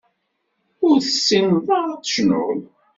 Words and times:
Ur 0.87 0.97
tessineḍ 1.05 1.67
ara 1.77 1.89
ad 1.93 2.01
tecnuḍ. 2.03 2.59